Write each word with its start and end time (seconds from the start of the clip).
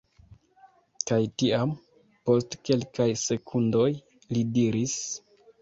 Kaj 1.11 1.19
tiam, 1.41 1.75
post 2.31 2.57
kelkaj 2.71 3.07
sekundoj, 3.27 3.87
li 4.35 4.47
diris: 4.59 4.99